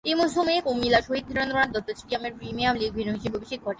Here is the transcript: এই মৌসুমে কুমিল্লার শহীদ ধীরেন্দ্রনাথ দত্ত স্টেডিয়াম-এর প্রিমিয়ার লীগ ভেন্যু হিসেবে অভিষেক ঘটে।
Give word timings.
এই 0.09 0.15
মৌসুমে 0.19 0.53
কুমিল্লার 0.65 1.05
শহীদ 1.07 1.25
ধীরেন্দ্রনাথ 1.29 1.69
দত্ত 1.73 1.89
স্টেডিয়াম-এর 1.99 2.33
প্রিমিয়ার 2.39 2.77
লীগ 2.79 2.91
ভেন্যু 2.97 3.13
হিসেবে 3.17 3.37
অভিষেক 3.39 3.59
ঘটে। 3.63 3.69